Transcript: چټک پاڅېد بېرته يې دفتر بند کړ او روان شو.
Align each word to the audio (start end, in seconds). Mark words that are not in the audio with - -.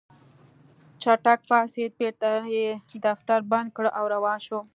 چټک 1.01 1.39
پاڅېد 1.49 1.91
بېرته 1.99 2.31
يې 2.55 2.67
دفتر 3.05 3.39
بند 3.51 3.69
کړ 3.75 3.85
او 3.97 4.03
روان 4.13 4.37
شو. 4.45 4.59